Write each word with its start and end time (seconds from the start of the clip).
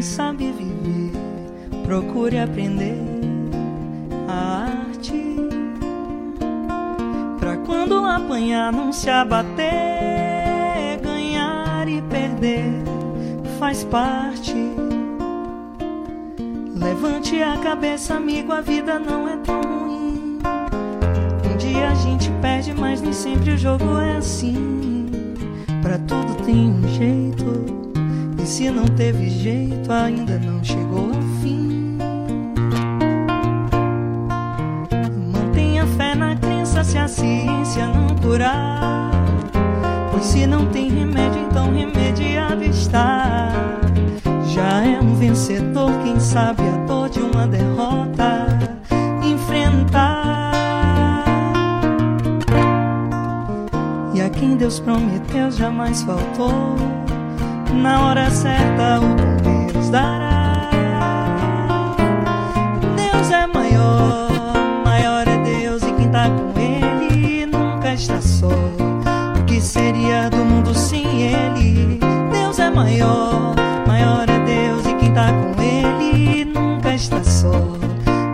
quem 0.00 0.02
sabe 0.02 0.50
viver. 0.52 1.12
Procure 1.84 2.38
aprender 2.38 2.96
a 4.26 4.62
arte. 4.64 5.36
Pra 7.38 7.58
quando 7.58 8.06
apanhar, 8.06 8.72
não 8.72 8.94
se 8.94 9.10
abater. 9.10 9.68
Ganhar 11.02 11.86
e 11.86 12.00
perder 12.02 12.82
faz 13.58 13.84
parte. 13.84 14.54
Levante 16.74 17.42
a 17.42 17.58
cabeça, 17.58 18.14
amigo, 18.14 18.52
a 18.52 18.62
vida 18.62 18.98
não 18.98 19.28
é 19.28 19.36
tão 19.36 19.60
ruim. 19.60 20.38
Um 21.44 21.56
dia 21.58 21.90
a 21.90 21.94
gente 21.94 22.30
perde, 22.40 22.72
mas 22.72 23.02
nem 23.02 23.12
sempre 23.12 23.50
o 23.50 23.58
jogo 23.58 23.98
é 23.98 24.16
assim. 24.16 24.96
Pra 25.82 25.98
tudo 25.98 26.42
tem 26.46 26.70
um 26.70 26.88
jeito. 26.88 27.89
Se 28.50 28.68
não 28.68 28.84
teve 28.84 29.30
jeito, 29.30 29.92
ainda 29.92 30.36
não 30.40 30.62
chegou 30.64 31.14
ao 31.14 31.22
fim. 31.40 31.96
Mantenha 35.32 35.86
fé 35.96 36.16
na 36.16 36.34
crença 36.34 36.82
se 36.82 36.98
a 36.98 37.06
ciência 37.06 37.86
não 37.86 38.08
curar. 38.16 39.12
Pois 40.10 40.24
se 40.24 40.48
não 40.48 40.66
tem 40.66 40.90
remédio, 40.90 41.40
então 41.48 41.72
remediado 41.72 42.64
está. 42.64 43.52
Já 44.52 44.84
é 44.84 45.00
um 45.00 45.14
vencedor, 45.14 45.92
quem 46.02 46.18
sabe 46.18 46.64
a 46.64 46.86
dor 46.86 47.08
de 47.08 47.20
uma 47.20 47.46
derrota 47.46 48.48
enfrentar. 49.22 50.42
E 54.12 54.20
a 54.20 54.28
quem 54.28 54.56
Deus 54.56 54.80
prometeu 54.80 55.52
jamais 55.52 56.02
faltou 56.02 56.74
na 57.72 58.06
hora 58.06 58.30
certa 58.30 59.00
o 59.00 59.72
Deus 59.72 59.90
dará. 59.90 60.70
Deus 62.96 63.30
é 63.30 63.46
maior, 63.46 64.30
maior 64.84 65.28
é 65.28 65.38
Deus 65.38 65.82
e 65.82 65.92
quem 65.92 66.08
tá 66.08 66.28
com 66.28 66.58
Ele 66.58 67.46
nunca 67.46 67.94
está 67.94 68.20
só. 68.20 68.48
O 68.48 69.44
que 69.46 69.60
seria 69.60 70.28
do 70.30 70.38
mundo 70.38 70.74
sem 70.74 71.04
Ele? 71.22 71.98
Deus 72.32 72.58
é 72.58 72.70
maior, 72.70 73.54
maior 73.86 74.28
é 74.28 74.38
Deus 74.40 74.86
e 74.86 74.94
quem 74.94 75.12
tá 75.12 75.32
com 75.32 75.62
Ele 75.62 76.44
nunca 76.44 76.94
está 76.94 77.22
só. 77.22 77.52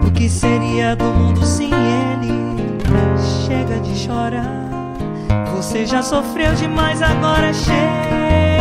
O 0.07 0.11
que 0.13 0.29
seria 0.29 0.97
do 0.97 1.05
mundo 1.05 1.45
sem 1.45 1.71
Ele? 1.71 2.77
Chega 3.47 3.81
de 3.81 3.97
chorar. 3.97 4.67
Você 5.55 5.87
já 5.87 6.03
sofreu 6.03 6.55
demais, 6.55 7.01
agora. 7.03 7.53
Chega 7.53 8.56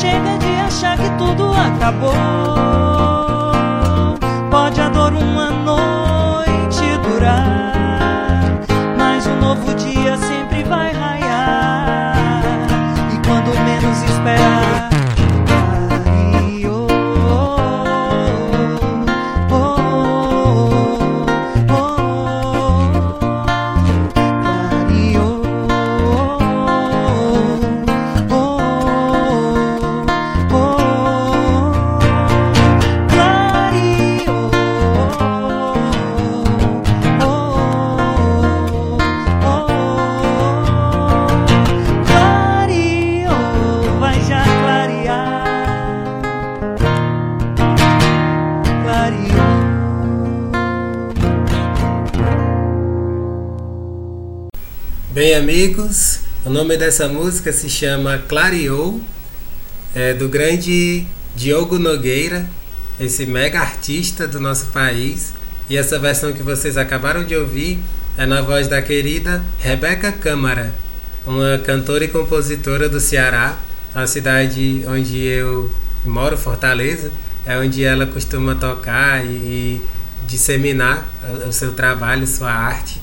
Chega 0.00 0.38
de 0.38 0.60
achar 0.66 0.96
que 0.96 1.10
tudo 1.18 1.52
acabou. 1.52 2.14
Pode 4.50 4.80
a 4.80 4.88
dor 4.88 5.12
uma 5.12 5.50
noite 5.50 6.82
durar, 7.06 8.58
mas 8.96 9.26
um 9.26 9.36
novo 9.40 9.74
dia 9.74 10.16
sempre 10.16 10.29
amigos, 55.40 56.20
o 56.44 56.50
nome 56.50 56.76
dessa 56.76 57.08
música 57.08 57.50
se 57.50 57.70
chama 57.70 58.18
Clareou, 58.28 59.00
é 59.94 60.12
do 60.12 60.28
grande 60.28 61.06
Diogo 61.34 61.78
Nogueira, 61.78 62.46
esse 63.00 63.24
mega 63.24 63.58
artista 63.58 64.28
do 64.28 64.38
nosso 64.38 64.66
país. 64.66 65.32
E 65.66 65.78
essa 65.78 65.98
versão 65.98 66.34
que 66.34 66.42
vocês 66.42 66.76
acabaram 66.76 67.24
de 67.24 67.34
ouvir 67.34 67.78
é 68.18 68.26
na 68.26 68.42
voz 68.42 68.68
da 68.68 68.82
querida 68.82 69.42
Rebeca 69.58 70.12
Câmara, 70.12 70.74
uma 71.26 71.56
cantora 71.64 72.04
e 72.04 72.08
compositora 72.08 72.86
do 72.86 73.00
Ceará, 73.00 73.58
a 73.94 74.06
cidade 74.06 74.84
onde 74.86 75.24
eu 75.24 75.70
moro, 76.04 76.36
Fortaleza, 76.36 77.10
é 77.46 77.56
onde 77.56 77.82
ela 77.82 78.04
costuma 78.04 78.56
tocar 78.56 79.24
e, 79.24 79.28
e 79.30 79.80
disseminar 80.28 81.08
o 81.48 81.52
seu 81.52 81.72
trabalho, 81.72 82.26
sua 82.26 82.52
arte. 82.52 83.00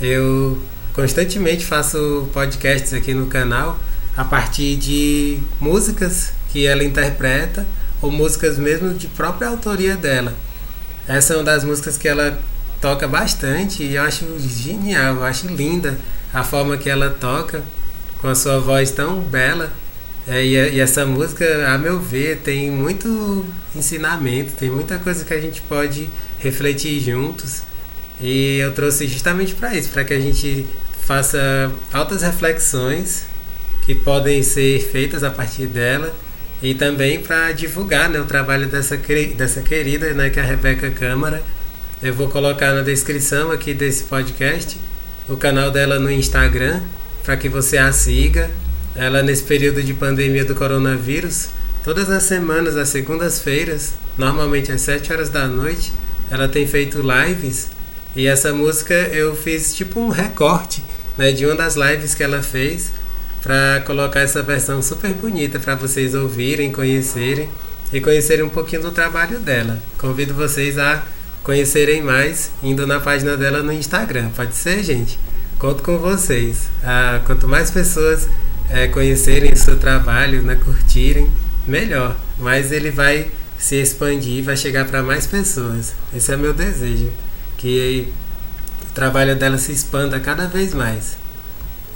Eu 0.00 0.60
constantemente 0.94 1.64
faço 1.64 2.28
podcasts 2.32 2.92
aqui 2.92 3.14
no 3.14 3.26
canal 3.26 3.78
a 4.16 4.24
partir 4.24 4.76
de 4.76 5.38
músicas 5.60 6.32
que 6.50 6.66
ela 6.66 6.84
interpreta 6.84 7.66
ou 8.00 8.10
músicas 8.10 8.58
mesmo 8.58 8.92
de 8.92 9.06
própria 9.06 9.48
autoria 9.48 9.96
dela. 9.96 10.34
Essa 11.08 11.34
é 11.34 11.36
uma 11.36 11.44
das 11.44 11.64
músicas 11.64 11.96
que 11.96 12.06
ela 12.06 12.38
toca 12.80 13.06
bastante 13.08 13.82
e 13.82 13.94
eu 13.94 14.02
acho 14.02 14.26
genial, 14.38 15.16
eu 15.16 15.24
acho 15.24 15.46
linda 15.46 15.98
a 16.32 16.42
forma 16.42 16.76
que 16.76 16.90
ela 16.90 17.10
toca 17.10 17.62
com 18.20 18.28
a 18.28 18.34
sua 18.34 18.58
voz 18.58 18.90
tão 18.90 19.20
bela. 19.20 19.72
É, 20.26 20.44
e, 20.44 20.74
e 20.74 20.80
essa 20.80 21.04
música, 21.04 21.68
a 21.68 21.78
meu 21.78 21.98
ver, 21.98 22.38
tem 22.38 22.70
muito 22.70 23.44
ensinamento, 23.74 24.52
tem 24.52 24.70
muita 24.70 24.98
coisa 24.98 25.24
que 25.24 25.34
a 25.34 25.40
gente 25.40 25.60
pode 25.62 26.08
refletir 26.38 27.00
juntos. 27.00 27.62
E 28.20 28.58
eu 28.58 28.72
trouxe 28.72 29.08
justamente 29.08 29.54
para 29.54 29.74
isso, 29.74 29.88
para 29.88 30.04
que 30.04 30.14
a 30.14 30.20
gente 30.20 30.66
faça 31.04 31.70
altas 31.92 32.22
reflexões 32.22 33.24
que 33.82 33.94
podem 33.94 34.42
ser 34.42 34.80
feitas 34.80 35.24
a 35.24 35.30
partir 35.30 35.66
dela 35.66 36.14
e 36.62 36.74
também 36.74 37.20
para 37.20 37.50
divulgar 37.52 38.08
né, 38.08 38.20
o 38.20 38.24
trabalho 38.24 38.68
dessa, 38.68 38.96
dessa 39.36 39.60
querida, 39.62 40.14
né, 40.14 40.30
que 40.30 40.38
é 40.38 40.42
a 40.42 40.46
Rebeca 40.46 40.90
Câmara. 40.90 41.42
Eu 42.00 42.14
vou 42.14 42.28
colocar 42.28 42.72
na 42.72 42.82
descrição 42.82 43.50
aqui 43.50 43.74
desse 43.74 44.04
podcast 44.04 44.78
o 45.28 45.36
canal 45.36 45.70
dela 45.70 45.98
no 45.98 46.10
Instagram 46.10 46.80
para 47.24 47.36
que 47.36 47.48
você 47.48 47.78
a 47.78 47.92
siga. 47.92 48.50
Ela 48.94 49.22
nesse 49.22 49.42
período 49.42 49.82
de 49.82 49.94
pandemia 49.94 50.44
do 50.44 50.54
coronavírus, 50.54 51.48
todas 51.82 52.10
as 52.10 52.24
semanas, 52.24 52.76
às 52.76 52.90
segundas-feiras, 52.90 53.94
normalmente 54.18 54.70
às 54.70 54.82
7 54.82 55.12
horas 55.12 55.30
da 55.30 55.48
noite, 55.48 55.92
ela 56.30 56.46
tem 56.46 56.66
feito 56.66 57.00
lives 57.00 57.70
e 58.14 58.26
essa 58.26 58.52
música 58.52 58.94
eu 58.94 59.34
fiz 59.34 59.74
tipo 59.74 60.00
um 60.00 60.08
recorte 60.08 60.84
né, 61.16 61.32
de 61.32 61.46
uma 61.46 61.54
das 61.54 61.76
lives 61.76 62.14
que 62.14 62.22
ela 62.22 62.42
fez 62.42 62.92
para 63.42 63.82
colocar 63.84 64.20
essa 64.20 64.42
versão 64.42 64.80
super 64.80 65.12
bonita 65.14 65.58
para 65.58 65.74
vocês 65.74 66.14
ouvirem, 66.14 66.70
conhecerem 66.70 67.48
e 67.92 68.00
conhecerem 68.00 68.44
um 68.44 68.48
pouquinho 68.48 68.82
do 68.82 68.92
trabalho 68.92 69.38
dela. 69.40 69.78
Convido 69.98 70.32
vocês 70.32 70.78
a 70.78 71.02
conhecerem 71.42 72.02
mais 72.02 72.52
indo 72.62 72.86
na 72.86 73.00
página 73.00 73.36
dela 73.36 73.62
no 73.62 73.72
Instagram. 73.72 74.30
Pode 74.30 74.54
ser, 74.54 74.82
gente? 74.84 75.18
Conto 75.58 75.82
com 75.82 75.98
vocês. 75.98 76.68
Ah, 76.84 77.20
quanto 77.24 77.48
mais 77.48 77.70
pessoas 77.70 78.28
é, 78.70 78.86
conhecerem 78.88 79.52
o 79.52 79.56
seu 79.56 79.78
trabalho, 79.78 80.42
né, 80.42 80.56
curtirem, 80.56 81.28
melhor. 81.66 82.16
Mas 82.38 82.72
ele 82.72 82.90
vai 82.90 83.28
se 83.58 83.76
expandir, 83.76 84.44
vai 84.44 84.56
chegar 84.56 84.86
para 84.86 85.02
mais 85.02 85.26
pessoas. 85.26 85.94
Esse 86.14 86.32
é 86.32 86.36
meu 86.36 86.52
desejo, 86.54 87.10
que 87.62 88.12
o 88.82 88.92
trabalho 88.92 89.36
dela 89.36 89.56
se 89.56 89.70
expanda 89.70 90.18
cada 90.18 90.48
vez 90.48 90.74
mais. 90.74 91.16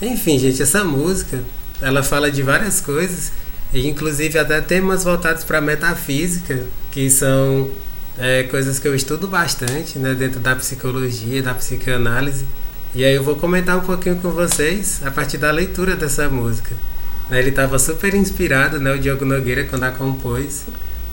Enfim, 0.00 0.38
gente, 0.38 0.62
essa 0.62 0.84
música, 0.84 1.42
ela 1.82 2.04
fala 2.04 2.30
de 2.30 2.40
várias 2.40 2.80
coisas, 2.80 3.32
e 3.72 3.88
inclusive 3.88 4.38
até 4.38 4.60
temas 4.60 5.02
voltados 5.02 5.42
para 5.42 5.60
metafísica, 5.60 6.62
que 6.92 7.10
são 7.10 7.68
é, 8.16 8.44
coisas 8.44 8.78
que 8.78 8.86
eu 8.86 8.94
estudo 8.94 9.26
bastante, 9.26 9.98
né, 9.98 10.14
dentro 10.14 10.38
da 10.38 10.54
psicologia, 10.54 11.42
da 11.42 11.52
psicanálise. 11.52 12.44
E 12.94 13.04
aí 13.04 13.14
eu 13.14 13.24
vou 13.24 13.34
comentar 13.34 13.76
um 13.76 13.82
pouquinho 13.82 14.16
com 14.16 14.30
vocês 14.30 15.00
a 15.04 15.10
partir 15.10 15.36
da 15.36 15.50
leitura 15.50 15.96
dessa 15.96 16.28
música. 16.28 16.74
Né, 17.28 17.40
ele 17.40 17.50
estava 17.50 17.76
super 17.78 18.14
inspirado, 18.14 18.78
né, 18.78 18.94
o 18.94 18.98
Diogo 18.98 19.24
Nogueira, 19.24 19.64
quando 19.64 19.82
a 19.82 19.90
compôs. 19.90 20.64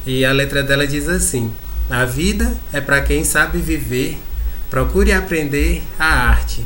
E 0.05 0.23
a 0.23 0.31
letra 0.31 0.61
dela 0.61 0.85
diz 0.85 1.09
assim: 1.09 1.51
A 1.89 2.05
vida 2.05 2.55
é 2.71 2.79
para 2.79 3.01
quem 3.01 3.23
sabe 3.23 3.57
viver, 3.57 4.17
procure 4.73 5.11
aprender 5.11 5.83
a 5.99 6.29
arte. 6.29 6.65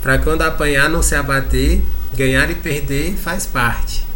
Para 0.00 0.16
quando 0.16 0.40
apanhar 0.40 0.88
não 0.88 1.02
se 1.02 1.14
abater, 1.14 1.82
ganhar 2.16 2.50
e 2.50 2.54
perder 2.54 3.16
faz 3.16 3.44
parte. 3.44 4.06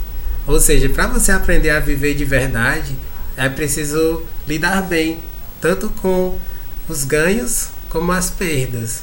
Ou 0.47 0.59
seja, 0.59 0.89
para 0.89 1.07
você 1.09 1.31
aprender 1.31 1.69
a 1.69 1.79
viver 1.79 2.15
de 2.15 2.25
verdade, 2.25 2.97
é 3.37 3.47
preciso 3.51 4.23
lidar 4.47 4.81
bem, 4.81 5.19
tanto 5.61 5.91
com 6.01 6.39
os 6.89 7.05
ganhos 7.05 7.69
como 7.91 8.13
as 8.13 8.31
perdas. 8.31 9.03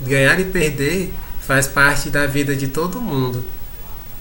Ganhar 0.00 0.38
e 0.38 0.44
perder 0.44 1.12
faz 1.40 1.66
parte 1.66 2.10
da 2.10 2.28
vida 2.28 2.54
de 2.54 2.68
todo 2.68 3.00
mundo. 3.00 3.42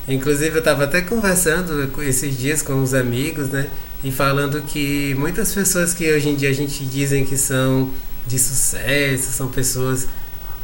Inclusive 0.07 0.55
eu 0.55 0.59
estava 0.59 0.85
até 0.85 0.99
conversando 0.99 1.91
esses 2.01 2.35
dias 2.35 2.63
com 2.63 2.81
os 2.81 2.95
amigos, 2.95 3.49
né? 3.49 3.67
E 4.03 4.11
falando 4.11 4.63
que 4.63 5.13
muitas 5.13 5.53
pessoas 5.53 5.93
que 5.93 6.11
hoje 6.11 6.29
em 6.29 6.35
dia 6.35 6.49
a 6.49 6.53
gente 6.53 6.83
dizem 6.85 7.23
que 7.23 7.37
são 7.37 7.91
de 8.27 8.39
sucesso, 8.39 9.31
são 9.31 9.47
pessoas 9.47 10.07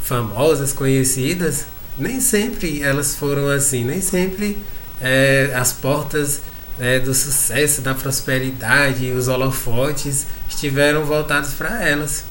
famosas, 0.04 0.74
conhecidas, 0.74 1.66
nem 1.98 2.20
sempre 2.22 2.82
elas 2.82 3.16
foram 3.16 3.48
assim, 3.50 3.84
nem 3.84 4.02
sempre 4.02 4.58
é, 5.02 5.54
as 5.56 5.74
portas 5.74 6.42
é, 6.80 7.00
do 7.00 7.14
sucesso, 7.14 7.82
da 7.82 7.94
prosperidade, 7.94 9.12
os 9.12 9.28
holofotes 9.28 10.26
estiveram 10.50 11.06
voltados 11.06 11.52
para 11.52 11.84
elas. 11.88 12.24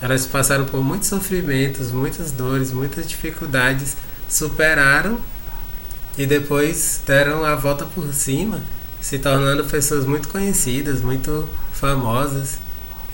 Elas 0.00 0.26
passaram 0.26 0.64
por 0.64 0.82
muitos 0.82 1.08
sofrimentos, 1.08 1.90
muitas 1.90 2.30
dores, 2.32 2.72
muitas 2.72 3.06
dificuldades, 3.06 3.96
superaram 4.28 5.20
e 6.16 6.24
depois 6.24 7.00
deram 7.04 7.44
a 7.44 7.54
volta 7.54 7.84
por 7.84 8.12
cima, 8.14 8.62
se 9.00 9.18
tornando 9.18 9.64
pessoas 9.64 10.06
muito 10.06 10.28
conhecidas, 10.28 11.00
muito 11.00 11.46
famosas. 11.72 12.58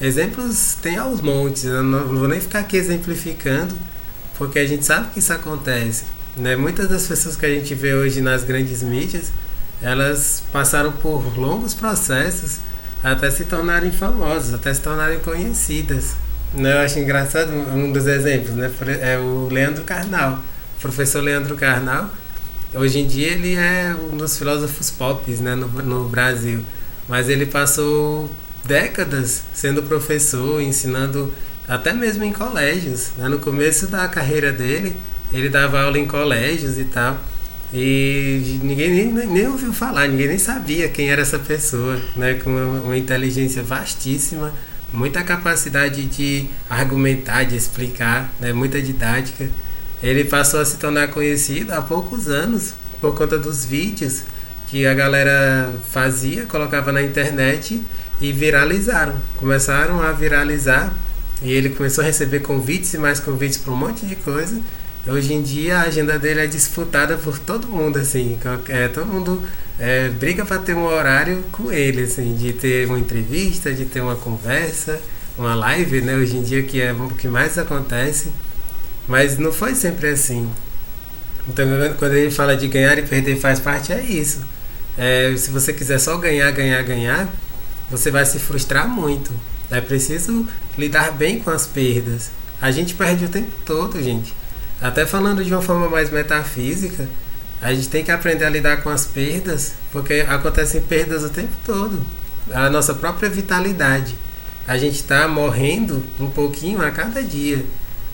Exemplos 0.01 0.77
tem 0.83 0.99
aos 0.99 1.21
montes, 1.21 1.65
eu 1.65 1.83
não 1.83 2.07
vou 2.07 2.29
nem 2.29 2.41
ficar 2.41 2.61
aqui 2.61 2.77
exemplificando, 2.77 3.75
porque 4.37 4.59
a 4.59 4.67
gente 4.67 4.85
sabe 4.85 5.11
que 5.13 5.21
isso 5.21 5.33
acontece. 5.33 6.05
Né? 6.37 6.55
Muitas 6.55 6.89
das 6.89 7.07
pessoas 7.07 7.35
que 7.35 7.47
a 7.47 7.49
gente 7.49 7.75
vê 7.75 7.95
hoje 7.95 8.21
nas 8.21 8.45
grandes 8.45 8.83
mídias, 8.83 9.33
elas 9.81 10.43
passaram 10.53 10.93
por 10.93 11.39
longos 11.39 11.73
processos 11.73 12.59
até 13.03 13.31
se 13.31 13.45
tornarem 13.45 13.91
famosas, 13.91 14.53
até 14.53 14.73
se 14.73 14.81
tornarem 14.81 15.19
conhecidas. 15.21 16.15
Né? 16.53 16.73
Eu 16.73 16.79
acho 16.79 16.99
engraçado 16.99 17.51
um 17.53 17.91
dos 17.91 18.07
exemplos, 18.07 18.55
né? 18.55 18.71
É 19.01 19.19
o 19.19 19.49
Leandro 19.51 19.85
Carnal. 19.85 20.43
O 20.79 20.81
professor 20.81 21.23
Leandro 21.23 21.57
Carnal, 21.57 22.11
hoje 22.75 22.99
em 22.99 23.07
dia 23.07 23.29
ele 23.29 23.55
é 23.55 23.97
um 24.13 24.17
dos 24.17 24.37
filósofos 24.37 24.91
pop 24.91 25.31
né? 25.33 25.55
no, 25.55 25.69
no 25.69 26.09
Brasil. 26.09 26.61
Mas 27.09 27.29
ele 27.29 27.47
passou 27.47 28.31
décadas 28.67 29.43
sendo 29.55 29.83
professor, 29.83 30.61
ensinando 30.61 31.33
até 31.69 31.93
mesmo 31.93 32.25
em 32.25 32.33
colégios. 32.33 33.11
Né? 33.17 33.29
No 33.29 33.39
começo 33.39 33.87
da 33.87 34.07
carreira 34.09 34.53
dele, 34.53 34.97
ele 35.33 35.49
dava 35.49 35.81
aula 35.81 35.99
em 35.99 36.07
colégios 36.07 36.79
e 36.79 36.85
tal. 36.85 37.19
E 37.73 38.59
ninguém 38.63 38.91
nem, 38.91 39.27
nem 39.27 39.49
ouviu 39.49 39.73
falar, 39.73 40.07
ninguém 40.09 40.29
nem 40.29 40.39
sabia 40.39 40.89
quem 40.89 41.11
era 41.11 41.23
essa 41.23 41.39
pessoa, 41.39 42.01
né? 42.15 42.35
com 42.35 42.51
uma, 42.51 42.81
uma 42.81 42.97
inteligência 42.97 43.63
vastíssima, 43.63 44.53
muita 44.93 45.23
capacidade 45.25 46.05
de 46.05 46.47
argumentar, 46.71 47.45
de 47.45 47.57
explicar, 47.57 48.33
né? 48.39 48.53
muita 48.53 48.81
didática. 48.81 49.49
Ele 50.03 50.25
passou 50.25 50.61
a 50.61 50.65
se 50.65 50.77
tornar 50.77 51.09
conhecido 51.09 51.73
há 51.73 51.83
poucos 51.83 52.29
anos 52.29 52.75
por 53.01 53.15
conta 53.15 53.39
dos 53.39 53.65
vídeos 53.65 54.23
que 54.69 54.87
a 54.87 54.95
galera 54.95 55.73
fazia, 55.91 56.45
colocava 56.45 56.93
na 56.93 57.03
internet 57.03 57.83
e 58.21 58.33
viralizaram. 58.33 59.15
Começaram 59.37 60.01
a 60.03 60.13
viralizar 60.13 60.95
e 61.43 61.53
ele 61.53 61.71
começou 61.71 62.03
a 62.03 62.07
receber 62.07 62.41
convites 62.41 62.95
e 62.95 62.99
mais 62.99 63.21
convites 63.21 63.59
para 63.59 63.73
um 63.73 63.77
monte 63.77 64.07
de 64.07 64.17
coisa. 64.17 64.61
Hoje 65.07 65.35
em 65.35 65.43
dia 65.43 65.79
a 65.79 65.83
agenda 65.83 66.19
dele 66.19 66.41
é 66.41 66.47
disputada 66.47 67.17
por 67.17 67.39
todo 67.39 67.69
mundo, 67.69 67.99
assim. 67.99 68.39
É, 68.69 68.89
todo 68.89 69.07
mundo 69.07 69.43
é, 69.79 70.09
briga 70.09 70.45
para 70.45 70.59
ter 70.59 70.75
um 70.75 70.85
horário 70.85 71.45
com 71.53 71.71
ele, 71.71 72.03
assim, 72.03 72.35
de 72.35 72.53
ter 72.53 72.89
uma 72.89 72.99
entrevista, 72.99 73.73
de 73.73 73.85
ter 73.85 74.01
uma 74.01 74.17
conversa, 74.17 75.01
uma 75.39 75.55
live, 75.55 76.01
né? 76.01 76.17
Hoje 76.17 76.37
em 76.37 76.43
dia 76.43 76.63
que 76.63 76.81
é 76.81 76.93
o 76.93 77.09
que 77.11 77.29
mais 77.29 77.57
acontece. 77.59 78.31
Mas 79.07 79.39
não 79.39 79.53
foi 79.53 79.75
sempre 79.75 80.09
assim. 80.09 80.51
Então 81.49 81.65
quando 81.99 82.15
ele 82.15 82.31
fala 82.31 82.57
de 82.57 82.67
ganhar 82.67 82.99
e 82.99 83.03
perder 83.03 83.39
faz 83.39 83.61
parte, 83.61 83.93
é 83.93 84.03
isso. 84.03 84.41
É, 84.99 85.35
se 85.37 85.51
você 85.51 85.73
quiser 85.73 86.01
só 86.01 86.17
ganhar, 86.17 86.51
ganhar, 86.51 86.83
ganhar, 86.83 87.29
você 87.91 88.11
vai 88.11 88.25
se 88.27 88.39
frustrar 88.39 88.89
muito. 88.89 89.33
É 89.71 89.81
preciso 89.81 90.47
lidar 90.77 91.13
bem 91.13 91.41
com 91.41 91.51
as 91.51 91.67
perdas. 91.67 92.31
A 92.61 92.71
gente 92.71 92.95
perde 92.95 93.25
o 93.25 93.29
tempo 93.29 93.51
todo, 93.65 94.03
gente. 94.03 94.35
Até 94.81 95.07
falando 95.07 95.45
de 95.45 95.53
uma 95.53 95.63
forma 95.63 95.89
mais 95.89 96.11
metafísica, 96.11 97.09
a 97.61 97.73
gente 97.73 97.89
tem 97.89 98.05
que 98.05 98.11
aprender 98.11 98.45
a 98.45 98.51
lidar 98.51 98.83
com 98.83 98.91
as 98.91 99.07
perdas, 99.07 99.75
porque 99.91 100.25
acontecem 100.29 100.81
perdas 100.83 101.25
o 101.25 101.31
tempo 101.31 101.53
todo. 101.65 101.99
A 102.53 102.69
nossa 102.71 102.95
própria 102.95 103.29
vitalidade. 103.29 104.15
A 104.69 104.77
gente 104.77 104.97
está 104.97 105.27
morrendo 105.29 106.03
um 106.19 106.29
pouquinho 106.29 106.83
a 106.83 106.91
cada 106.91 107.23
dia. 107.23 107.65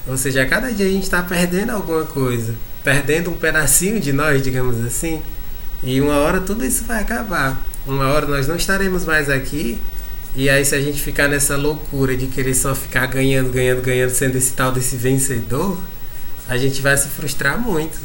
Ou 0.06 0.16
seja, 0.16 0.42
a 0.42 0.46
cada 0.46 0.72
dia 0.72 0.86
a 0.86 0.90
gente 0.90 1.04
está 1.04 1.22
perdendo 1.22 1.70
alguma 1.70 2.04
coisa. 2.04 2.54
Perdendo 2.84 3.30
um 3.30 3.34
pedacinho 3.34 4.00
de 4.00 4.12
nós, 4.12 4.42
digamos 4.42 4.84
assim. 4.84 5.22
E 5.82 6.00
uma 6.00 6.16
hora 6.18 6.40
tudo 6.40 6.64
isso 6.64 6.84
vai 6.84 7.00
acabar. 7.00 7.60
Uma 7.86 8.08
hora 8.08 8.26
nós 8.26 8.46
não 8.46 8.56
estaremos 8.56 9.04
mais 9.04 9.28
aqui. 9.28 9.78
E 10.34 10.48
aí, 10.48 10.64
se 10.64 10.74
a 10.74 10.80
gente 10.80 11.02
ficar 11.02 11.28
nessa 11.28 11.56
loucura 11.56 12.16
de 12.16 12.26
querer 12.26 12.54
só 12.54 12.74
ficar 12.74 13.06
ganhando, 13.06 13.50
ganhando, 13.50 13.82
ganhando, 13.82 14.10
sendo 14.10 14.36
esse 14.36 14.52
tal 14.52 14.72
desse 14.72 14.96
vencedor, 14.96 15.78
a 16.48 16.56
gente 16.56 16.80
vai 16.80 16.96
se 16.96 17.08
frustrar 17.08 17.58
muito. 17.58 17.98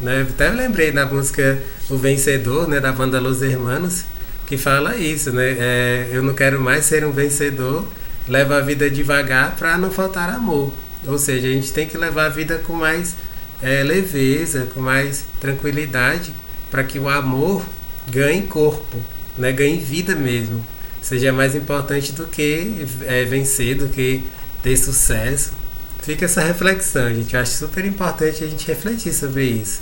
Né? 0.00 0.26
Até 0.28 0.48
eu 0.48 0.54
lembrei 0.54 0.90
da 0.92 1.06
música 1.06 1.60
O 1.88 1.96
Vencedor, 1.96 2.68
né, 2.68 2.80
da 2.80 2.92
banda 2.92 3.20
Los 3.20 3.42
Hermanos, 3.42 4.04
que 4.46 4.56
fala 4.56 4.96
isso, 4.96 5.32
né? 5.32 5.56
É, 5.58 6.08
eu 6.12 6.22
não 6.22 6.34
quero 6.34 6.60
mais 6.60 6.84
ser 6.84 7.04
um 7.04 7.12
vencedor, 7.12 7.86
leva 8.28 8.58
a 8.58 8.60
vida 8.60 8.90
devagar 8.90 9.56
para 9.56 9.78
não 9.78 9.90
faltar 9.90 10.28
amor. 10.28 10.72
Ou 11.06 11.18
seja, 11.18 11.48
a 11.48 11.50
gente 11.50 11.72
tem 11.72 11.88
que 11.88 11.96
levar 11.96 12.26
a 12.26 12.28
vida 12.28 12.58
com 12.58 12.74
mais 12.74 13.14
é, 13.62 13.82
leveza, 13.82 14.68
com 14.74 14.80
mais 14.80 15.24
tranquilidade, 15.40 16.34
para 16.70 16.84
que 16.84 16.98
o 16.98 17.08
amor 17.08 17.64
ganhe 18.08 18.42
corpo, 18.42 18.98
né? 19.36 19.52
ganhe 19.52 19.78
vida 19.78 20.14
mesmo. 20.14 20.64
Seja 21.00 21.32
mais 21.32 21.54
importante 21.54 22.12
do 22.12 22.26
que 22.26 22.86
é, 23.02 23.24
vencer, 23.24 23.76
do 23.76 23.88
que 23.88 24.22
ter 24.62 24.76
sucesso. 24.76 25.50
Fica 26.02 26.24
essa 26.24 26.40
reflexão, 26.42 27.12
gente. 27.14 27.34
Eu 27.34 27.40
acho 27.40 27.52
super 27.52 27.84
importante 27.84 28.44
a 28.44 28.46
gente 28.46 28.66
refletir 28.66 29.12
sobre 29.12 29.44
isso. 29.44 29.80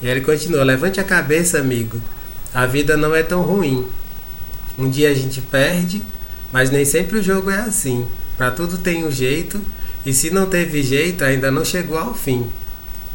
E 0.00 0.06
ele 0.06 0.20
continua: 0.20 0.62
levante 0.62 1.00
a 1.00 1.04
cabeça, 1.04 1.58
amigo. 1.58 2.00
A 2.52 2.66
vida 2.66 2.96
não 2.96 3.14
é 3.14 3.22
tão 3.22 3.42
ruim. 3.42 3.86
Um 4.78 4.88
dia 4.88 5.10
a 5.10 5.14
gente 5.14 5.40
perde, 5.40 6.02
mas 6.52 6.70
nem 6.70 6.84
sempre 6.84 7.18
o 7.18 7.22
jogo 7.22 7.50
é 7.50 7.60
assim. 7.60 8.06
Para 8.36 8.50
tudo 8.50 8.78
tem 8.78 9.04
um 9.04 9.10
jeito, 9.10 9.60
e 10.04 10.12
se 10.12 10.30
não 10.30 10.46
teve 10.46 10.82
jeito, 10.82 11.24
ainda 11.24 11.50
não 11.50 11.64
chegou 11.64 11.96
ao 11.96 12.14
fim. 12.14 12.48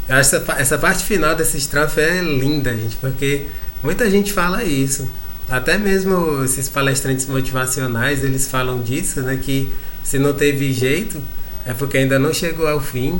Eu 0.07 0.15
acho 0.15 0.35
essa, 0.35 0.53
essa 0.53 0.77
parte 0.77 1.03
final 1.03 1.35
dessa 1.35 1.57
estrofe 1.57 2.01
é 2.01 2.21
linda, 2.21 2.73
gente, 2.75 2.95
porque 2.95 3.45
muita 3.83 4.09
gente 4.09 4.33
fala 4.33 4.63
isso. 4.63 5.07
Até 5.49 5.77
mesmo 5.77 6.43
esses 6.43 6.69
palestrantes 6.69 7.25
motivacionais, 7.25 8.23
eles 8.23 8.47
falam 8.47 8.81
disso, 8.83 9.21
né? 9.21 9.39
Que 9.41 9.69
se 10.03 10.19
não 10.19 10.33
teve 10.33 10.71
jeito, 10.71 11.21
é 11.65 11.73
porque 11.73 11.97
ainda 11.97 12.19
não 12.19 12.33
chegou 12.33 12.67
ao 12.67 12.79
fim. 12.79 13.19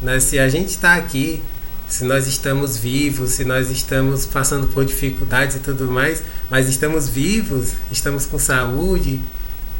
Né? 0.00 0.20
Se 0.20 0.38
a 0.38 0.48
gente 0.48 0.68
está 0.68 0.94
aqui, 0.94 1.42
se 1.88 2.04
nós 2.04 2.26
estamos 2.26 2.76
vivos, 2.76 3.30
se 3.30 3.44
nós 3.44 3.70
estamos 3.70 4.24
passando 4.24 4.66
por 4.68 4.84
dificuldades 4.84 5.56
e 5.56 5.58
tudo 5.58 5.90
mais, 5.90 6.22
mas 6.48 6.68
estamos 6.68 7.08
vivos, 7.08 7.72
estamos 7.90 8.24
com 8.24 8.38
saúde, 8.38 9.20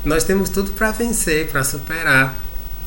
nós 0.05 0.25
temos 0.25 0.49
tudo 0.49 0.71
para 0.73 0.91
vencer, 0.93 1.49
para 1.49 1.65
superar. 1.65 2.37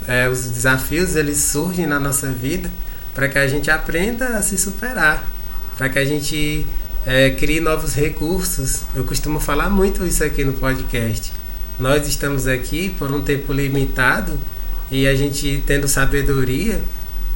É, 0.07 0.29
os 0.29 0.41
desafios 0.49 1.15
eles 1.15 1.37
surgem 1.37 1.87
na 1.87 1.99
nossa 1.99 2.27
vida 2.27 2.69
para 3.13 3.27
que 3.27 3.37
a 3.37 3.47
gente 3.47 3.69
aprenda 3.71 4.37
a 4.37 4.41
se 4.41 4.57
superar, 4.57 5.25
para 5.77 5.89
que 5.89 5.97
a 5.97 6.05
gente 6.05 6.65
é, 7.07 7.29
crie 7.29 7.61
novos 7.61 7.95
recursos. 7.95 8.81
Eu 8.93 9.05
costumo 9.05 9.39
falar 9.39 9.69
muito 9.69 10.05
isso 10.05 10.21
aqui 10.25 10.43
no 10.43 10.51
podcast. 10.51 11.31
Nós 11.79 12.05
estamos 12.05 12.47
aqui 12.47 12.93
por 12.99 13.09
um 13.13 13.21
tempo 13.21 13.53
limitado 13.53 14.37
e 14.91 15.07
a 15.07 15.15
gente 15.15 15.63
tendo 15.65 15.87
sabedoria 15.87 16.81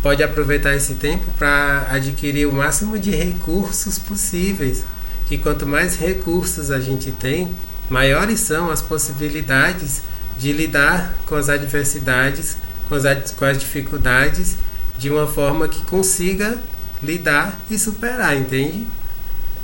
pode 0.04 0.22
aproveitar 0.22 0.76
esse 0.76 0.96
tempo 0.96 1.24
para 1.38 1.88
adquirir 1.90 2.48
o 2.48 2.52
máximo 2.52 3.00
de 3.00 3.12
recursos 3.12 3.98
possíveis. 3.98 4.84
Que 5.26 5.38
quanto 5.38 5.66
mais 5.66 5.96
recursos 5.96 6.70
a 6.70 6.82
gente 6.82 7.10
tem, 7.10 7.50
maiores 7.90 8.42
são 8.42 8.70
as 8.70 8.82
possibilidades 8.82 10.02
de 10.38 10.52
lidar 10.52 11.16
com 11.26 11.36
as 11.36 11.48
adversidades, 11.48 12.58
com 12.90 12.96
as, 12.96 13.32
com 13.32 13.46
as 13.46 13.58
dificuldades, 13.58 14.58
de 14.98 15.10
uma 15.10 15.28
forma 15.28 15.70
que 15.70 15.82
consiga 15.84 16.58
lidar 17.02 17.58
e 17.70 17.80
superar, 17.80 18.36
entende? 18.36 18.86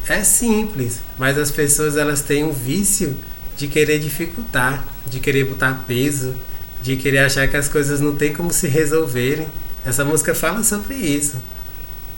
É 0.09 0.23
simples, 0.23 1.01
mas 1.17 1.37
as 1.37 1.51
pessoas 1.51 1.97
elas 1.97 2.21
têm 2.21 2.43
um 2.43 2.53
vício 2.53 3.15
de 3.57 3.67
querer 3.67 3.99
dificultar, 3.99 4.85
de 5.05 5.19
querer 5.19 5.45
botar 5.45 5.83
peso, 5.85 6.33
de 6.81 6.95
querer 6.95 7.19
achar 7.19 7.47
que 7.47 7.57
as 7.57 7.67
coisas 7.67 7.99
não 7.99 8.15
tem 8.15 8.33
como 8.33 8.53
se 8.53 8.67
resolverem. 8.67 9.47
Essa 9.85 10.05
música 10.05 10.33
fala 10.33 10.63
sobre 10.63 10.95
isso. 10.95 11.35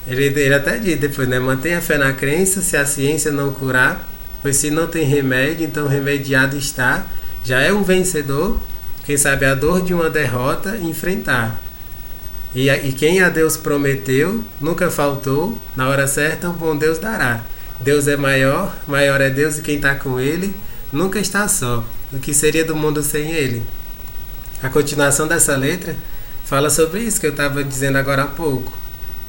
Ele, 0.08 0.26
ele 0.26 0.54
até 0.54 0.78
diz 0.78 1.00
depois, 1.00 1.28
né? 1.28 1.40
Mantenha 1.40 1.82
fé 1.82 1.98
na 1.98 2.14
crença, 2.14 2.62
se 2.62 2.78
a 2.78 2.86
ciência 2.86 3.32
não 3.32 3.52
curar, 3.52 4.08
pois 4.42 4.58
se 4.58 4.70
não 4.70 4.88
tem 4.88 5.06
remédio, 5.06 5.66
então 5.66 5.88
remediado 5.88 6.58
está. 6.58 7.08
Já 7.44 7.60
é 7.60 7.74
um 7.74 7.84
vencedor, 7.84 8.60
quem 9.06 9.18
sabe 9.18 9.46
a 9.46 9.56
dor 9.56 9.82
de 9.82 9.94
uma 9.94 10.10
derrota 10.10 10.78
enfrentar. 10.78 11.60
E, 12.54 12.70
e 12.70 12.92
quem 12.92 13.22
a 13.22 13.30
Deus 13.30 13.58
prometeu, 13.58 14.44
nunca 14.60 14.92
faltou, 14.92 15.58
na 15.76 15.88
hora 15.88 16.08
certa 16.08 16.50
o 16.50 16.54
bom 16.54 16.76
Deus 16.76 17.00
dará. 17.00 17.44
Deus 17.80 18.08
é 18.08 18.18
maior, 18.18 18.76
maior 18.86 19.22
é 19.22 19.30
Deus 19.30 19.58
e 19.58 19.62
quem 19.62 19.78
está 19.78 19.96
com 19.96 20.20
Ele 20.20 20.54
nunca 20.92 21.20
está 21.20 21.48
só. 21.48 21.84
O 22.12 22.20
que 22.20 22.34
seria 22.34 22.66
do 22.66 22.76
mundo 22.76 23.02
sem 23.02 23.32
Ele? 23.32 23.64
A 24.62 24.68
continuação 24.68 25.28
dessa 25.28 25.56
letra 25.56 25.96
fala 26.46 26.70
sobre 26.70 27.02
isso 27.02 27.20
que 27.20 27.28
eu 27.28 27.32
estava 27.32 27.64
dizendo 27.64 27.98
agora 27.98 28.24
há 28.24 28.28
pouco, 28.28 28.74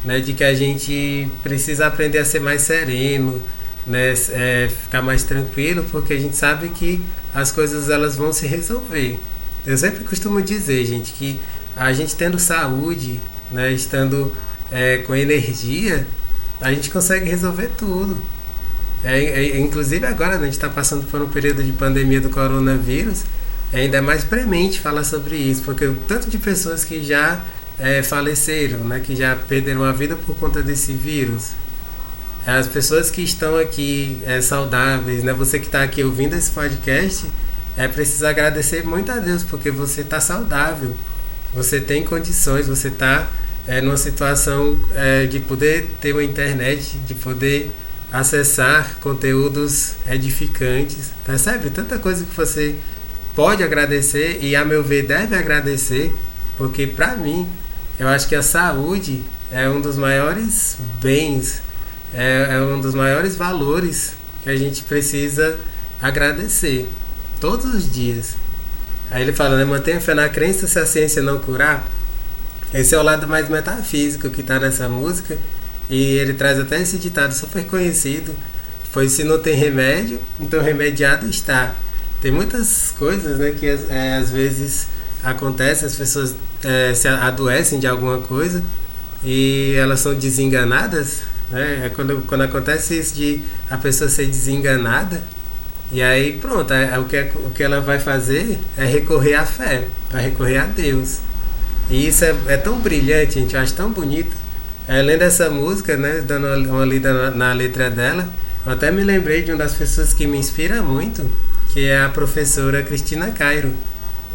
né, 0.05 0.19
de 0.21 0.33
que 0.33 0.43
a 0.43 0.55
gente 0.55 1.29
precisa 1.43 1.87
aprender 1.87 2.19
a 2.19 2.25
ser 2.25 2.41
mais 2.41 2.63
sereno, 2.63 3.41
né, 3.87 4.15
é, 4.31 4.69
ficar 4.69 5.03
mais 5.03 5.23
tranquilo, 5.23 5.87
porque 5.93 6.15
a 6.15 6.19
gente 6.19 6.35
sabe 6.35 6.71
que 6.71 7.01
as 7.35 7.53
coisas 7.53 7.89
elas 7.89 8.17
vão 8.17 8.33
se 8.33 8.47
resolver. 8.47 9.21
Eu 9.65 9.77
sempre 9.77 10.03
costumo 10.03 10.43
dizer, 10.43 10.85
gente, 10.85 11.13
que 11.13 11.39
a 11.77 11.93
gente 11.93 12.17
tendo 12.17 12.39
saúde, 12.39 13.21
né, 13.53 13.71
estando 13.71 14.35
é, 14.71 14.99
com 14.99 15.15
energia, 15.15 16.07
a 16.61 16.73
gente 16.73 16.91
consegue 16.91 17.29
resolver 17.29 17.71
tudo. 17.77 18.19
É, 19.03 19.19
é, 19.19 19.59
inclusive 19.59 20.05
agora 20.07 20.37
né, 20.37 20.43
a 20.43 20.45
gente 20.45 20.55
está 20.55 20.69
passando 20.69 21.07
por 21.07 21.21
um 21.23 21.29
período 21.29 21.63
de 21.65 21.73
pandemia 21.73 22.21
do 22.21 22.29
coronavírus 22.29 23.25
é 23.73 23.83
ainda 23.83 24.03
mais 24.03 24.25
premente 24.25 24.81
falar 24.81 25.05
sobre 25.05 25.37
isso, 25.37 25.63
porque 25.63 25.85
o 25.85 25.95
tanto 26.09 26.29
de 26.29 26.39
pessoas 26.39 26.85
que 26.85 27.05
já 27.05 27.41
é, 27.79 28.03
faleceram, 28.03 28.81
né, 28.81 29.01
que 29.01 29.15
já 29.15 29.37
perderam 29.37 29.85
a 29.85 29.93
vida 29.93 30.17
por 30.17 30.37
conta 30.37 30.63
desse 30.63 30.93
vírus. 30.93 31.51
As 32.45 32.67
pessoas 32.67 33.11
que 33.11 33.23
estão 33.23 33.57
aqui 33.57 34.21
é, 34.27 34.41
saudáveis, 34.41 35.23
né, 35.23 35.33
você 35.33 35.59
que 35.59 35.67
está 35.67 35.83
aqui 35.83 36.03
ouvindo 36.03 36.35
esse 36.35 36.51
podcast, 36.51 37.27
é 37.77 37.87
preciso 37.87 38.27
agradecer 38.27 38.85
muito 38.85 39.13
a 39.13 39.17
Deus, 39.17 39.45
porque 39.45 39.71
você 39.71 40.01
está 40.01 40.21
saudável, 40.21 40.95
você 41.55 41.81
tem 41.81 42.05
condições, 42.05 42.67
você 42.67 42.89
está 42.89 43.31
é, 43.69 43.81
numa 43.81 43.97
situação 43.97 44.77
é, 44.95 45.27
de 45.27 45.39
poder 45.39 45.91
ter 46.01 46.13
uma 46.13 46.25
internet, 46.25 46.99
de 47.07 47.15
poder 47.15 47.71
acessar 48.13 48.97
conteúdos 49.01 49.95
edificantes, 50.09 51.13
percebe? 51.25 51.71
Tanta 51.71 51.99
coisa 51.99 52.25
que 52.25 52.35
você 52.35 52.77
pode 53.35 53.63
agradecer 53.63 54.39
e, 54.43 54.57
a 54.57 54.65
meu 54.65 54.83
ver, 54.83 55.07
deve 55.07 55.37
agradecer, 55.37 56.13
porque 56.59 56.87
para 56.87 57.17
mim, 57.17 57.49
eu 57.99 58.09
acho 58.09 58.29
que 58.29 58.35
a 58.35 58.43
saúde 58.43 59.23
é 59.53 59.69
um 59.69 59.81
dos 59.81 59.97
maiores 59.97 60.77
bens, 61.01 61.63
é, 62.13 62.49
é 62.57 62.61
um 62.61 62.81
dos 62.81 62.95
maiores 62.95 63.37
valores 63.37 64.15
que 64.43 64.51
a 64.51 64.57
gente 64.57 64.83
precisa 64.83 65.59
agradecer 66.03 66.89
todos 67.41 67.73
os 67.75 67.93
dias. 67.93 68.35
Aí 69.11 69.23
ele 69.23 69.33
fala, 69.33 69.57
né, 69.57 69.65
mantenha 69.65 70.01
fé 70.01 70.15
na 70.15 70.29
crença 70.29 70.67
se 70.67 70.79
a 70.79 70.87
ciência 70.87 71.23
não 71.23 71.39
curar. 71.39 71.87
Esse 72.73 72.95
é 72.95 72.99
o 72.99 73.03
lado 73.03 73.27
mais 73.27 73.49
metafísico 73.49 74.31
que 74.31 74.41
está 74.41 74.61
nessa 74.61 74.89
música. 74.89 75.37
E 75.91 76.17
ele 76.19 76.35
traz 76.35 76.59
até 76.59 76.81
esse 76.81 76.97
ditado 76.99 77.35
super 77.35 77.65
conhecido. 77.65 78.33
Foi 78.93 79.09
se 79.09 79.25
não 79.25 79.39
tem 79.39 79.55
remédio, 79.55 80.21
então 80.39 80.63
remediado 80.63 81.29
está. 81.29 81.75
Tem 82.23 82.31
muitas 82.31 82.95
coisas 82.97 83.39
né, 83.39 83.53
que 83.59 83.67
é, 83.67 84.17
às 84.17 84.31
vezes 84.31 84.87
acontecem, 85.23 85.87
as 85.87 85.97
pessoas 85.97 86.35
é, 86.63 86.95
se 86.95 87.09
adoecem 87.09 87.79
de 87.79 87.87
alguma 87.87 88.19
coisa 88.19 88.63
e 89.25 89.75
elas 89.77 90.01
são 90.01 90.15
desenganadas. 90.15 91.23
Né? 91.51 91.87
É 91.87 91.89
quando, 91.89 92.23
quando 92.27 92.43
acontece 92.43 92.99
isso 92.99 93.15
de 93.15 93.43
a 93.69 93.77
pessoa 93.77 94.09
ser 94.09 94.27
desenganada, 94.27 95.21
e 95.93 96.01
aí 96.01 96.39
pronto, 96.39 96.73
é, 96.73 96.95
é, 96.95 96.99
o, 96.99 97.05
que, 97.05 97.17
é, 97.17 97.33
o 97.35 97.51
que 97.51 97.63
ela 97.63 97.81
vai 97.81 97.99
fazer 97.99 98.59
é 98.77 98.85
recorrer 98.85 99.35
à 99.35 99.45
fé, 99.45 99.87
vai 100.11 100.23
recorrer 100.23 100.59
a 100.59 100.67
Deus. 100.67 101.19
E 101.91 102.07
isso 102.07 102.25
é, 102.25 102.35
é 102.47 102.57
tão 102.57 102.79
brilhante, 102.79 103.41
gente 103.41 103.57
acha 103.57 103.75
tão 103.75 103.91
bonito. 103.91 104.40
É, 104.91 105.01
lendo 105.03 105.23
essa 105.23 105.49
música, 105.49 105.97
né, 105.97 106.21
dando 106.21 106.49
uma 106.69 106.85
lida 106.85 107.15
na, 107.15 107.31
na 107.31 107.53
letra 107.53 107.89
dela, 107.89 108.29
eu 108.67 108.73
até 108.73 108.91
me 108.91 109.05
lembrei 109.05 109.41
de 109.41 109.53
uma 109.53 109.59
das 109.59 109.73
pessoas 109.75 110.13
que 110.13 110.27
me 110.27 110.37
inspira 110.37 110.83
muito, 110.83 111.31
que 111.69 111.87
é 111.87 112.03
a 112.03 112.09
professora 112.09 112.83
Cristina 112.83 113.31
Cairo. 113.31 113.73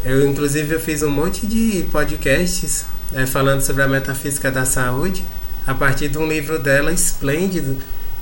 Eu, 0.06 0.26
inclusive, 0.26 0.74
eu 0.74 0.80
fiz 0.80 1.04
um 1.04 1.10
monte 1.10 1.46
de 1.46 1.86
podcasts 1.92 2.86
né, 3.12 3.26
falando 3.26 3.60
sobre 3.60 3.84
a 3.84 3.88
metafísica 3.90 4.50
da 4.50 4.64
saúde 4.64 5.26
a 5.68 5.74
partir 5.74 6.08
de 6.08 6.18
um 6.18 6.26
livro 6.26 6.58
dela 6.58 6.94
esplêndido, 6.94 7.76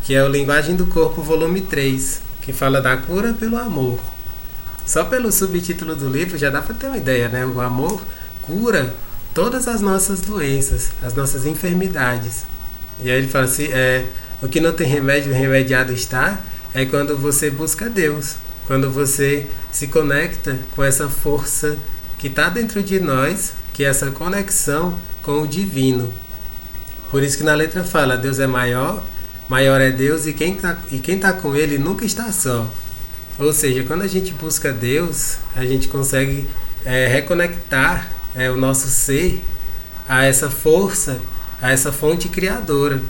que 0.03 0.15
é 0.15 0.23
o 0.23 0.27
Linguagem 0.27 0.75
do 0.75 0.87
Corpo, 0.87 1.21
volume 1.21 1.61
3, 1.61 2.19
que 2.41 2.51
fala 2.51 2.81
da 2.81 2.97
cura 2.97 3.35
pelo 3.35 3.57
amor. 3.57 3.99
Só 4.87 5.03
pelo 5.03 5.31
subtítulo 5.31 5.95
do 5.95 6.09
livro 6.09 6.35
já 6.35 6.49
dá 6.49 6.63
para 6.63 6.73
ter 6.73 6.87
uma 6.87 6.97
ideia, 6.97 7.29
né? 7.29 7.45
O 7.45 7.61
amor 7.61 8.03
cura 8.41 8.91
todas 9.33 9.67
as 9.67 9.81
nossas 9.81 10.21
doenças, 10.21 10.91
as 11.01 11.13
nossas 11.13 11.45
enfermidades. 11.45 12.45
E 13.03 13.09
aí 13.09 13.17
ele 13.17 13.27
fala 13.27 13.45
assim: 13.45 13.67
é, 13.71 14.05
o 14.41 14.47
que 14.47 14.59
não 14.59 14.73
tem 14.73 14.87
remédio, 14.87 15.33
remediado 15.33 15.91
está, 15.93 16.39
é 16.73 16.85
quando 16.85 17.17
você 17.17 17.49
busca 17.49 17.89
Deus. 17.89 18.35
Quando 18.65 18.89
você 18.89 19.47
se 19.71 19.87
conecta 19.87 20.57
com 20.75 20.83
essa 20.83 21.09
força 21.09 21.77
que 22.17 22.27
está 22.27 22.47
dentro 22.47 22.81
de 22.81 22.99
nós, 22.99 23.51
que 23.73 23.83
é 23.83 23.87
essa 23.87 24.09
conexão 24.11 24.97
com 25.21 25.41
o 25.41 25.47
divino. 25.47 26.13
Por 27.11 27.21
isso 27.21 27.37
que 27.37 27.43
na 27.43 27.53
letra 27.53 27.83
fala, 27.83 28.15
Deus 28.15 28.39
é 28.39 28.47
maior, 28.47 29.03
maior 29.49 29.81
é 29.81 29.91
Deus 29.91 30.25
e 30.25 30.33
quem 30.33 30.53
está 30.55 30.77
tá 31.19 31.33
com 31.33 31.55
Ele 31.55 31.77
nunca 31.77 32.05
está 32.05 32.31
só. 32.31 32.71
Ou 33.37 33.51
seja, 33.51 33.83
quando 33.83 34.03
a 34.03 34.07
gente 34.07 34.31
busca 34.31 34.71
Deus, 34.71 35.37
a 35.55 35.65
gente 35.65 35.89
consegue 35.89 36.47
é, 36.85 37.07
reconectar 37.07 38.12
é, 38.35 38.49
o 38.49 38.57
nosso 38.57 38.87
ser 38.87 39.43
a 40.07 40.25
essa 40.25 40.49
força, 40.49 41.19
a 41.61 41.71
essa 41.71 41.91
fonte 41.91 42.27
criadora. 42.27 43.01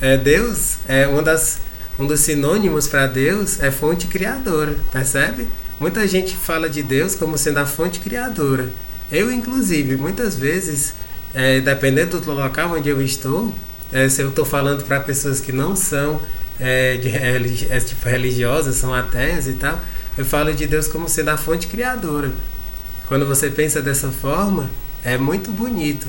É, 0.00 0.16
Deus 0.16 0.76
é 0.86 1.06
uma 1.06 1.22
das 1.22 1.60
um 1.98 2.06
dos 2.06 2.20
sinônimos 2.20 2.86
para 2.86 3.06
Deus 3.06 3.58
é 3.60 3.70
fonte 3.70 4.06
criadora, 4.06 4.76
percebe? 4.92 5.46
Muita 5.80 6.06
gente 6.06 6.36
fala 6.36 6.68
de 6.68 6.82
Deus 6.82 7.14
como 7.14 7.38
sendo 7.38 7.58
a 7.58 7.64
fonte 7.64 8.00
criadora. 8.00 8.68
Eu, 9.10 9.32
inclusive, 9.32 9.96
muitas 9.96 10.36
vezes, 10.36 10.92
é, 11.34 11.60
dependendo 11.60 12.20
do 12.20 12.32
local 12.32 12.74
onde 12.74 12.90
eu 12.90 13.00
estou, 13.00 13.54
é, 13.90 14.08
se 14.10 14.20
eu 14.20 14.28
estou 14.28 14.44
falando 14.44 14.84
para 14.84 15.00
pessoas 15.00 15.40
que 15.40 15.52
não 15.52 15.74
são 15.74 16.20
é, 16.60 16.96
de, 16.98 17.08
é, 17.08 17.80
tipo, 17.80 18.06
religiosas, 18.06 18.76
são 18.76 18.92
ateias 18.92 19.46
e 19.46 19.54
tal, 19.54 19.80
eu 20.18 20.24
falo 20.24 20.52
de 20.52 20.66
Deus 20.66 20.88
como 20.88 21.08
sendo 21.08 21.30
a 21.30 21.36
fonte 21.38 21.66
criadora. 21.66 22.30
Quando 23.08 23.26
você 23.26 23.50
pensa 23.50 23.80
dessa 23.80 24.10
forma, 24.10 24.68
é 25.04 25.16
muito 25.16 25.50
bonito, 25.50 26.06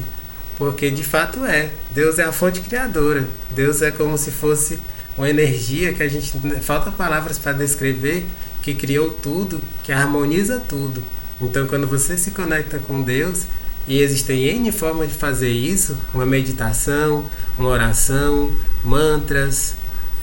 porque 0.58 0.90
de 0.90 1.04
fato 1.04 1.46
é. 1.46 1.70
Deus 1.94 2.18
é 2.18 2.24
a 2.24 2.32
fonte 2.32 2.62
criadora. 2.62 3.28
Deus 3.52 3.82
é 3.82 3.92
como 3.92 4.18
se 4.18 4.32
fosse 4.32 4.80
uma 5.18 5.30
energia 5.30 5.94
que 5.94 6.04
a 6.04 6.08
gente 6.08 6.32
falta 6.62 6.92
palavras 6.92 7.38
para 7.38 7.54
descrever, 7.54 8.26
que 8.62 8.74
criou 8.74 9.12
tudo, 9.12 9.62
que 9.84 9.92
harmoniza 9.92 10.60
tudo. 10.68 11.04
Então, 11.40 11.68
quando 11.68 11.88
você 11.88 12.18
se 12.18 12.32
conecta 12.32 12.80
com 12.80 13.02
Deus, 13.02 13.44
e 13.88 14.00
existem 14.00 14.46
N 14.46 14.72
formas 14.72 15.08
de 15.08 15.14
fazer 15.14 15.50
isso, 15.50 15.96
uma 16.14 16.26
meditação, 16.26 17.26
uma 17.58 17.70
oração, 17.70 18.52
mantras, 18.84 19.76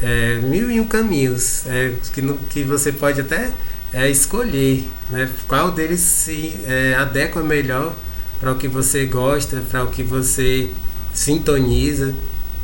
é, 0.03 0.37
mil 0.43 0.71
e 0.71 0.81
um 0.81 0.85
caminhos 0.85 1.67
é, 1.67 1.95
que, 2.13 2.23
que 2.51 2.63
você 2.63 2.93
pode 2.93 3.21
até 3.21 3.51
é, 3.95 4.11
escolher 4.11 4.89
né, 5.09 5.31
qual 5.47 5.71
deles 5.71 6.01
se 6.01 6.59
é, 6.67 6.97
adequa 6.99 7.43
melhor 7.43 7.95
para 8.41 8.51
o 8.51 8.57
que 8.57 8.67
você 8.67 9.07
gosta, 9.07 9.63
para 9.71 9.85
o 9.85 9.91
que 9.91 10.03
você 10.03 10.69
sintoniza. 11.15 12.13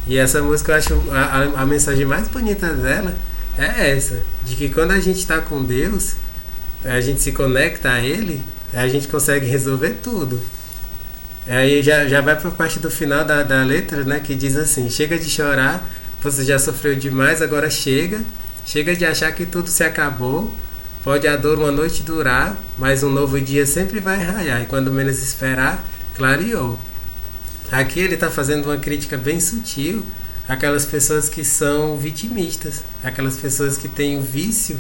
E 0.08 0.18
essa 0.18 0.42
música 0.42 0.72
eu 0.72 0.76
acho 0.76 0.94
a, 1.12 1.62
a, 1.62 1.66
mensagem 1.66 2.04
mais 2.04 2.26
bonita 2.26 2.72
dela 2.74 3.16
é 3.56 3.92
essa, 3.92 4.22
de 4.44 4.56
que 4.56 4.68
quando 4.68 4.90
a 4.90 4.98
gente 4.98 5.20
está 5.20 5.40
com 5.40 5.62
Deus, 5.62 6.14
a 6.84 7.00
gente 7.00 7.20
se 7.20 7.30
conecta 7.30 7.92
a 7.92 8.00
Ele, 8.00 8.42
a 8.74 8.88
gente 8.88 9.06
consegue 9.06 9.46
resolver 9.46 9.98
tudo. 10.02 10.40
Aí 11.46 11.82
já, 11.82 12.06
já 12.08 12.20
vai 12.20 12.36
para 12.36 12.48
a 12.48 12.52
parte 12.52 12.80
do 12.80 12.90
final 12.90 13.24
da, 13.24 13.42
da 13.42 13.62
letra, 13.62 14.04
né? 14.04 14.20
Que 14.20 14.34
diz 14.34 14.56
assim: 14.56 14.90
Chega 14.90 15.18
de 15.18 15.28
chorar, 15.28 15.88
você 16.22 16.44
já 16.44 16.58
sofreu 16.58 16.96
demais, 16.96 17.40
agora 17.40 17.70
chega. 17.70 18.20
Chega 18.64 18.94
de 18.94 19.04
achar 19.04 19.32
que 19.32 19.46
tudo 19.46 19.68
se 19.68 19.82
acabou. 19.82 20.52
Pode 21.02 21.26
a 21.26 21.34
dor 21.34 21.58
uma 21.58 21.70
noite 21.70 22.02
durar, 22.02 22.58
mas 22.78 23.02
um 23.02 23.10
novo 23.10 23.40
dia 23.40 23.64
sempre 23.64 24.00
vai 24.00 24.22
raiar. 24.22 24.62
E 24.62 24.66
quando 24.66 24.92
menos 24.92 25.22
esperar, 25.22 25.82
clareou. 26.14 26.78
Aqui 27.70 28.00
ele 28.00 28.14
está 28.14 28.30
fazendo 28.30 28.66
uma 28.66 28.76
crítica 28.76 29.16
bem 29.16 29.40
sutil 29.40 30.04
àquelas 30.46 30.84
pessoas 30.84 31.28
que 31.28 31.42
são 31.42 31.96
vitimistas, 31.96 32.82
aquelas 33.02 33.36
pessoas 33.36 33.78
que 33.78 33.88
têm 33.88 34.18
o 34.18 34.22
vício 34.22 34.78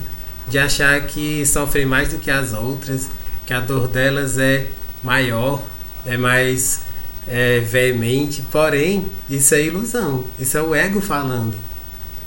de 0.48 0.58
achar 0.58 1.00
que 1.06 1.46
sofrem 1.46 1.86
mais 1.86 2.08
do 2.10 2.18
que 2.18 2.30
as 2.30 2.52
outras, 2.52 3.08
que 3.46 3.54
a 3.54 3.60
dor 3.60 3.88
delas 3.88 4.36
é 4.36 4.66
maior, 5.02 5.62
é 6.04 6.16
mais 6.18 6.80
é, 7.26 7.60
veemente, 7.60 8.42
porém, 8.50 9.06
isso 9.28 9.54
é 9.54 9.62
ilusão, 9.62 10.24
isso 10.38 10.58
é 10.58 10.62
o 10.62 10.74
ego 10.74 11.00
falando. 11.00 11.56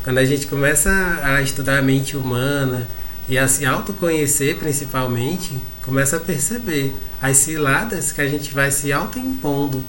Quando 0.04 0.18
a 0.18 0.26
gente 0.26 0.48
começa 0.48 0.90
a 1.24 1.42
estudar 1.42 1.78
a 1.78 1.82
mente 1.82 2.18
humana 2.18 2.88
e 3.28 3.38
a 3.38 3.48
se 3.48 3.66
autoconhecer 3.66 4.58
principalmente, 4.58 5.60
começa 5.82 6.18
a 6.18 6.20
perceber 6.20 6.94
as 7.22 7.38
ciladas 7.38 8.12
que 8.12 8.22
a 8.22 8.28
gente 8.28 8.54
vai 8.54 8.70
se 8.70 8.92
autoimpondo, 8.92 9.84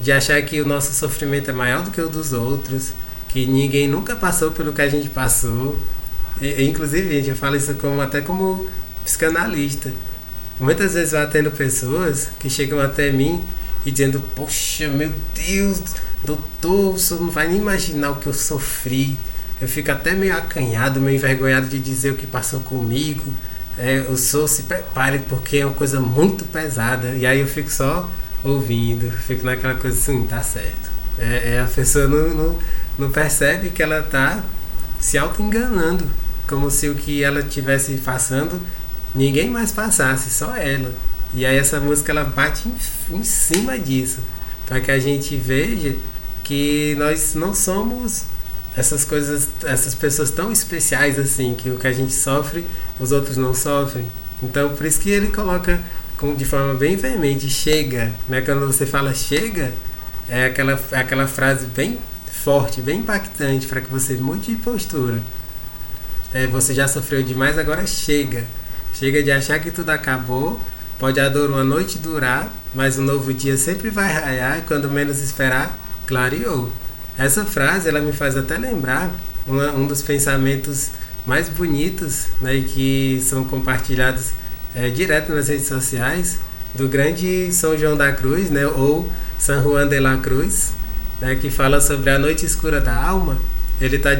de 0.00 0.12
achar 0.12 0.40
que 0.42 0.60
o 0.60 0.66
nosso 0.66 0.92
sofrimento 0.94 1.50
é 1.50 1.52
maior 1.52 1.82
do 1.82 1.90
que 1.90 2.00
o 2.00 2.08
dos 2.08 2.32
outros, 2.32 2.92
que 3.28 3.46
ninguém 3.46 3.88
nunca 3.88 4.14
passou 4.14 4.50
pelo 4.50 4.72
que 4.72 4.82
a 4.82 4.88
gente 4.88 5.08
passou. 5.08 5.76
E, 6.40 6.64
inclusive, 6.64 7.08
gente, 7.08 7.30
eu 7.30 7.36
falo 7.36 7.56
isso 7.56 7.74
como, 7.74 8.00
até 8.00 8.20
como 8.20 8.68
psicanalista. 9.04 9.92
Muitas 10.60 10.94
vezes 10.94 11.12
eu 11.12 11.20
atendo 11.20 11.50
pessoas 11.50 12.28
que 12.38 12.48
chegam 12.50 12.80
até 12.80 13.10
mim 13.10 13.42
e 13.84 13.90
dizendo: 13.90 14.22
Poxa, 14.34 14.88
meu 14.88 15.12
Deus, 15.34 15.80
doutor, 16.24 16.92
você 16.92 17.14
não 17.14 17.30
vai 17.30 17.48
nem 17.48 17.58
imaginar 17.58 18.12
o 18.12 18.16
que 18.16 18.26
eu 18.26 18.34
sofri. 18.34 19.16
Eu 19.62 19.68
fico 19.68 19.92
até 19.92 20.12
meio 20.12 20.36
acanhado, 20.36 21.00
meio 21.00 21.14
envergonhado 21.14 21.68
de 21.68 21.78
dizer 21.78 22.10
o 22.10 22.16
que 22.16 22.26
passou 22.26 22.58
comigo. 22.58 23.32
É, 23.78 24.04
o 24.10 24.16
senhor 24.16 24.48
se 24.48 24.64
prepare 24.64 25.20
porque 25.20 25.58
é 25.58 25.64
uma 25.64 25.72
coisa 25.72 26.00
muito 26.00 26.44
pesada. 26.44 27.12
E 27.14 27.24
aí 27.24 27.38
eu 27.38 27.46
fico 27.46 27.70
só 27.70 28.10
ouvindo, 28.42 29.08
fico 29.18 29.46
naquela 29.46 29.76
coisa 29.76 29.96
assim: 29.96 30.26
tá 30.26 30.42
certo. 30.42 30.90
É, 31.16 31.54
é 31.54 31.60
a 31.60 31.66
pessoa 31.66 32.08
não, 32.08 32.30
não, 32.30 32.58
não 32.98 33.10
percebe 33.12 33.68
que 33.68 33.80
ela 33.80 34.00
está 34.00 34.42
se 34.98 35.16
auto-enganando, 35.16 36.06
como 36.48 36.68
se 36.68 36.88
o 36.88 36.96
que 36.96 37.22
ela 37.22 37.38
estivesse 37.38 37.94
passando 37.98 38.60
ninguém 39.14 39.48
mais 39.48 39.70
passasse, 39.70 40.28
só 40.30 40.56
ela. 40.56 40.92
E 41.32 41.46
aí 41.46 41.56
essa 41.56 41.78
música 41.78 42.10
ela 42.10 42.24
bate 42.24 42.68
em, 42.68 43.16
em 43.16 43.22
cima 43.22 43.78
disso, 43.78 44.18
para 44.66 44.80
que 44.80 44.90
a 44.90 44.98
gente 44.98 45.36
veja 45.36 45.94
que 46.42 46.96
nós 46.98 47.36
não 47.36 47.54
somos 47.54 48.31
essas 48.76 49.04
coisas, 49.04 49.48
essas 49.64 49.94
pessoas 49.94 50.30
tão 50.30 50.50
especiais 50.50 51.18
assim, 51.18 51.54
que 51.54 51.70
o 51.70 51.78
que 51.78 51.86
a 51.86 51.92
gente 51.92 52.12
sofre, 52.12 52.64
os 52.98 53.12
outros 53.12 53.36
não 53.36 53.54
sofrem. 53.54 54.06
Então 54.42 54.70
por 54.74 54.86
isso 54.86 55.00
que 55.00 55.10
ele 55.10 55.28
coloca 55.28 55.80
com, 56.16 56.34
de 56.34 56.44
forma 56.44 56.74
bem 56.74 56.96
veemente, 56.96 57.50
chega, 57.50 58.12
né? 58.28 58.40
Quando 58.40 58.66
você 58.66 58.86
fala 58.86 59.14
chega, 59.14 59.72
é 60.28 60.46
aquela, 60.46 60.80
é 60.92 60.96
aquela 60.98 61.26
frase 61.26 61.66
bem 61.66 61.98
forte, 62.44 62.80
bem 62.80 63.00
impactante 63.00 63.66
para 63.66 63.80
que 63.80 63.90
você 63.90 64.14
mude 64.14 64.54
de 64.54 64.56
postura. 64.56 65.20
É, 66.32 66.46
você 66.46 66.72
já 66.72 66.88
sofreu 66.88 67.22
demais, 67.22 67.58
agora 67.58 67.86
chega. 67.86 68.44
Chega 68.94 69.22
de 69.22 69.30
achar 69.30 69.58
que 69.60 69.70
tudo 69.70 69.90
acabou, 69.90 70.60
pode 70.98 71.20
a 71.20 71.28
dor 71.28 71.50
uma 71.50 71.64
noite 71.64 71.98
durar, 71.98 72.50
mas 72.74 72.98
um 72.98 73.02
novo 73.02 73.32
dia 73.34 73.56
sempre 73.56 73.90
vai 73.90 74.12
raiar 74.12 74.58
e 74.58 74.62
quando 74.62 74.88
menos 74.90 75.20
esperar, 75.20 75.76
clareou. 76.06 76.70
Essa 77.18 77.44
frase 77.44 77.88
ela 77.88 78.00
me 78.00 78.12
faz 78.12 78.36
até 78.36 78.56
lembrar 78.56 79.10
uma, 79.46 79.72
um 79.72 79.86
dos 79.86 80.02
pensamentos 80.02 80.90
mais 81.26 81.48
bonitos 81.48 82.26
né, 82.40 82.54
e 82.54 82.62
que 82.62 83.22
são 83.22 83.44
compartilhados 83.44 84.30
é, 84.74 84.88
direto 84.88 85.32
nas 85.32 85.48
redes 85.48 85.66
sociais 85.66 86.38
do 86.74 86.88
grande 86.88 87.52
São 87.52 87.76
João 87.76 87.96
da 87.96 88.12
Cruz, 88.12 88.50
né, 88.50 88.66
ou 88.66 89.08
San 89.38 89.62
Juan 89.62 89.86
de 89.86 90.00
la 90.00 90.16
Cruz, 90.16 90.72
né, 91.20 91.36
que 91.36 91.50
fala 91.50 91.80
sobre 91.80 92.10
a 92.10 92.18
noite 92.18 92.46
escura 92.46 92.80
da 92.80 92.94
alma. 92.94 93.38
Ele 93.80 93.96
está 93.96 94.10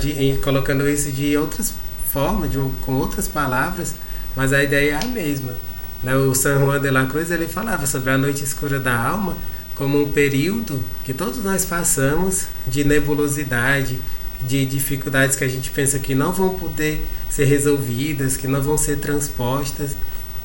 colocando 0.43 0.89
isso 0.89 1.11
de 1.11 1.37
outras 1.37 1.75
formas, 2.13 2.51
de 2.51 2.59
com 2.83 2.93
outras 2.95 3.27
palavras, 3.27 3.95
mas 4.37 4.53
a 4.53 4.63
ideia 4.63 4.93
é 4.93 5.05
a 5.05 5.07
mesma. 5.07 5.55
Né? 6.03 6.15
O 6.15 6.35
San 6.35 6.59
Juan 6.59 6.81
de 6.81 6.91
la 6.91 7.07
Cruz 7.07 7.31
ele 7.31 7.49
falava 7.49 7.87
sobre 7.87 8.11
a 8.11 8.19
noite 8.19 8.45
escura 8.45 8.79
da 8.79 8.95
alma 8.95 9.37
como 9.75 10.03
um 10.03 10.11
período 10.11 10.83
que 11.05 11.15
todos 11.15 11.43
nós 11.43 11.65
passamos 11.65 12.47
de 12.67 12.85
nebulosidade, 12.85 13.99
de 14.47 14.67
dificuldades 14.67 15.37
que 15.37 15.45
a 15.45 15.49
gente 15.49 15.71
pensa 15.71 15.99
que 15.99 16.15
não 16.15 16.33
vão 16.33 16.59
poder 16.59 17.05
ser 17.31 17.45
resolvidas, 17.45 18.37
que 18.37 18.47
não 18.47 18.61
vão 18.61 18.77
ser 18.77 18.99
transpostas, 18.99 19.97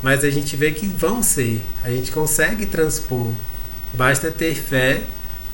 mas 0.01 0.23
a 0.23 0.29
gente 0.29 0.55
vê 0.55 0.71
que 0.71 0.87
vão 0.87 1.23
ser, 1.23 1.61
a 1.83 1.89
gente 1.89 2.11
consegue 2.11 2.65
transpor. 2.65 3.31
Basta 3.93 4.29
ter 4.29 4.55
fé, 4.55 5.03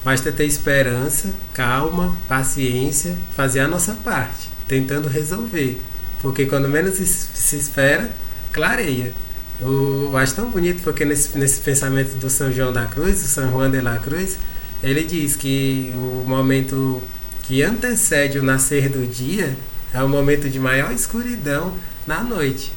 basta 0.03 0.31
ter 0.31 0.45
esperança, 0.45 1.31
calma, 1.53 2.15
paciência, 2.27 3.15
fazer 3.35 3.61
a 3.61 3.67
nossa 3.67 3.93
parte, 3.95 4.49
tentando 4.67 5.07
resolver. 5.07 5.81
Porque 6.21 6.45
quando 6.45 6.67
menos 6.67 6.95
se 6.95 7.55
espera, 7.55 8.11
clareia. 8.51 9.13
Eu 9.61 10.15
acho 10.17 10.35
tão 10.35 10.49
bonito 10.49 10.81
porque 10.83 11.05
nesse, 11.05 11.37
nesse 11.37 11.61
pensamento 11.61 12.15
do 12.17 12.29
São 12.29 12.51
João 12.51 12.73
da 12.73 12.85
Cruz, 12.85 13.21
do 13.21 13.27
São 13.27 13.51
Juan 13.51 13.69
de 13.69 13.81
la 13.81 13.97
Cruz, 13.97 14.37
ele 14.81 15.03
diz 15.03 15.35
que 15.35 15.91
o 15.95 16.25
momento 16.27 17.01
que 17.43 17.61
antecede 17.61 18.39
o 18.39 18.43
nascer 18.43 18.89
do 18.89 19.07
dia 19.07 19.55
é 19.93 20.01
o 20.01 20.09
momento 20.09 20.49
de 20.49 20.59
maior 20.59 20.91
escuridão 20.91 21.73
na 22.07 22.23
noite. 22.23 22.73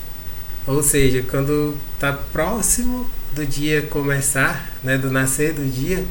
Ou 0.66 0.82
seja, 0.82 1.24
quando 1.28 1.74
está 1.94 2.12
próximo 2.12 3.06
do 3.34 3.46
dia 3.46 3.82
começar, 3.82 4.70
né, 4.82 4.98
do 4.98 5.10
nascer 5.10 5.52
do 5.52 5.64
dia, 5.64 6.04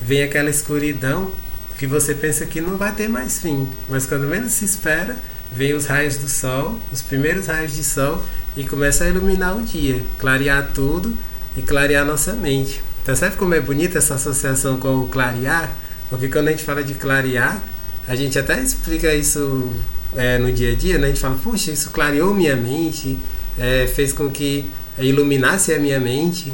vem 0.00 0.22
aquela 0.22 0.50
escuridão 0.50 1.30
que 1.78 1.86
você 1.86 2.14
pensa 2.14 2.44
que 2.44 2.60
não 2.60 2.76
vai 2.76 2.92
ter 2.92 3.08
mais 3.08 3.38
fim, 3.38 3.68
mas 3.88 4.04
quando 4.04 4.26
menos 4.26 4.52
se 4.52 4.64
espera, 4.64 5.16
vem 5.54 5.74
os 5.74 5.86
raios 5.86 6.16
do 6.16 6.28
sol, 6.28 6.78
os 6.92 7.00
primeiros 7.02 7.46
raios 7.46 7.74
de 7.74 7.84
sol 7.84 8.22
e 8.58 8.64
começa 8.64 9.04
a 9.04 9.08
iluminar 9.08 9.56
o 9.56 9.62
dia, 9.62 10.04
clarear 10.18 10.72
tudo 10.74 11.14
e 11.56 11.62
clarear 11.62 12.04
nossa 12.04 12.32
mente. 12.32 12.82
Percebe 13.04 13.36
como 13.36 13.54
é 13.54 13.60
bonita 13.60 13.98
essa 13.98 14.16
associação 14.16 14.78
com 14.78 14.98
o 14.98 15.06
clarear? 15.06 15.72
Porque 16.10 16.28
quando 16.28 16.48
a 16.48 16.50
gente 16.50 16.64
fala 16.64 16.82
de 16.82 16.92
clarear, 16.94 17.62
a 18.08 18.16
gente 18.16 18.36
até 18.36 18.60
explica 18.60 19.14
isso 19.14 19.70
é, 20.16 20.38
no 20.38 20.52
dia 20.52 20.72
a 20.72 20.74
dia, 20.74 20.98
né? 20.98 21.06
A 21.06 21.10
gente 21.10 21.20
fala, 21.20 21.38
poxa, 21.42 21.70
isso 21.70 21.90
clareou 21.90 22.34
minha 22.34 22.56
mente, 22.56 23.16
é, 23.56 23.86
fez 23.86 24.12
com 24.12 24.28
que 24.28 24.68
iluminasse 24.98 25.72
a 25.72 25.78
minha 25.78 26.00
mente. 26.00 26.52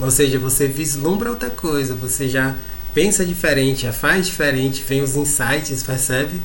Ou 0.00 0.10
seja, 0.10 0.36
você 0.40 0.66
vislumbra 0.66 1.30
outra 1.30 1.48
coisa, 1.48 1.94
você 1.94 2.28
já 2.28 2.56
pensa 2.92 3.24
diferente, 3.24 3.82
já 3.82 3.92
faz 3.92 4.26
diferente, 4.26 4.82
vem 4.86 5.00
os 5.00 5.14
insights, 5.14 5.80
percebe? 5.84 6.42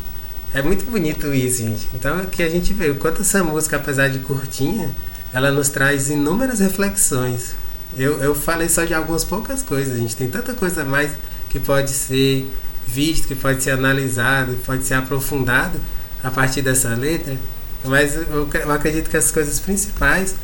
É 0.53 0.63
muito 0.63 0.89
bonito 0.89 1.31
isso, 1.31 1.63
gente. 1.63 1.87
Então 1.93 2.19
aqui 2.19 2.41
a 2.41 2.49
gente 2.49 2.73
vê 2.73 2.89
o 2.89 2.95
quanto 2.95 3.21
essa 3.21 3.43
música, 3.43 3.75
apesar 3.75 4.09
de 4.09 4.19
curtinha, 4.19 4.89
ela 5.31 5.51
nos 5.51 5.69
traz 5.69 6.09
inúmeras 6.09 6.59
reflexões. 6.59 7.53
Eu, 7.95 8.21
eu 8.21 8.33
falei 8.33 8.67
só 8.67 8.83
de 8.83 8.93
algumas 8.93 9.23
poucas 9.23 9.61
coisas, 9.61 9.95
a 9.95 9.97
gente 9.97 10.15
tem 10.15 10.27
tanta 10.27 10.53
coisa 10.53 10.83
mais 10.83 11.11
que 11.49 11.59
pode 11.59 11.91
ser 11.91 12.49
visto, 12.87 13.27
que 13.27 13.35
pode 13.35 13.61
ser 13.61 13.71
analisado, 13.71 14.55
que 14.55 14.63
pode 14.63 14.83
ser 14.83 14.95
aprofundado 14.95 15.79
a 16.23 16.31
partir 16.31 16.63
dessa 16.63 16.89
letra. 16.95 17.35
Mas 17.83 18.15
eu, 18.15 18.49
eu 18.51 18.71
acredito 18.71 19.09
que 19.09 19.17
as 19.17 19.29
coisas 19.31 19.59
principais, 19.59 20.35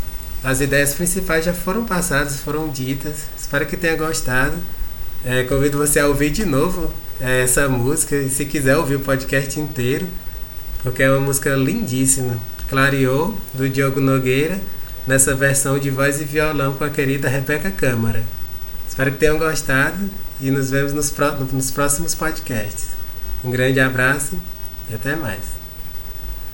as 0.43 0.61
ideias 0.61 0.93
principais 0.93 1.45
já 1.45 1.53
foram 1.53 1.83
passadas, 1.83 2.39
foram 2.39 2.69
ditas. 2.69 3.25
Espero 3.37 3.65
que 3.65 3.75
tenha 3.75 3.95
gostado. 3.95 4.55
É, 5.23 5.43
convido 5.43 5.79
você 5.79 5.99
a 5.99 6.07
ouvir 6.07 6.29
de 6.29 6.45
novo 6.45 6.91
é, 6.91 7.04
essa 7.19 7.67
música 7.69 8.15
e 8.15 8.29
se 8.29 8.45
quiser 8.45 8.77
ouvir 8.77 8.95
o 8.95 8.99
podcast 8.99 9.59
inteiro, 9.59 10.07
porque 10.83 11.03
é 11.03 11.09
uma 11.09 11.21
música 11.21 11.55
lindíssima. 11.55 12.37
Clareou, 12.67 13.37
do 13.53 13.69
Diogo 13.69 14.01
Nogueira, 14.01 14.59
nessa 15.05 15.35
versão 15.35 15.77
de 15.77 15.89
voz 15.89 16.19
e 16.19 16.25
violão 16.25 16.73
com 16.73 16.83
a 16.83 16.89
querida 16.89 17.29
Rebeca 17.29 17.69
Câmara. 17.69 18.23
Espero 18.87 19.11
que 19.11 19.17
tenham 19.17 19.37
gostado 19.37 20.09
e 20.41 20.49
nos 20.49 20.71
vemos 20.71 20.93
nos, 20.93 21.13
nos 21.51 21.71
próximos 21.71 22.15
podcasts. 22.15 22.87
Um 23.43 23.51
grande 23.51 23.79
abraço 23.79 24.37
e 24.89 24.95
até 24.95 25.15
mais. 25.15 25.54